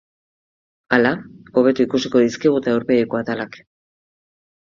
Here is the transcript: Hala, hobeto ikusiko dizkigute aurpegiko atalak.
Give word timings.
Hala, 0.95 1.09
hobeto 1.61 1.83
ikusiko 1.87 2.21
dizkigute 2.25 2.73
aurpegiko 2.77 3.19
atalak. 3.21 3.59